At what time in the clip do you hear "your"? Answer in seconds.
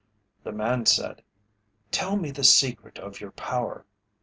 3.21-3.29